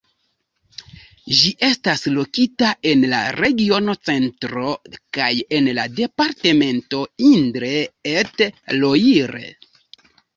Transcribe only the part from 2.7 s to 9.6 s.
en la regiono Centro kaj en la departemento Indre-et-Loire.